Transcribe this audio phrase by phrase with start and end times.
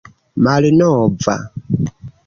[0.43, 1.35] malnova